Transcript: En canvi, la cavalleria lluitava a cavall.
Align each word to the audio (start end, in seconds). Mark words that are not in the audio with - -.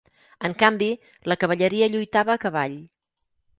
En 0.47 0.55
canvi, 0.63 0.87
la 1.33 1.37
cavalleria 1.45 1.91
lluitava 1.93 2.37
a 2.37 2.41
cavall. 2.47 2.77